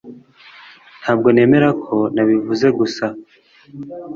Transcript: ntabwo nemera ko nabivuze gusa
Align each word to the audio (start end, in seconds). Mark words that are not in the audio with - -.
ntabwo 1.01 1.27
nemera 1.35 1.69
ko 1.83 1.95
nabivuze 2.13 2.67
gusa 2.79 3.05